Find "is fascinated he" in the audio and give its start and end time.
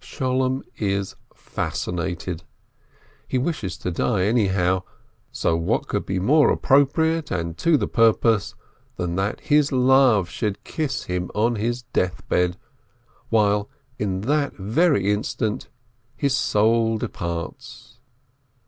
0.77-3.37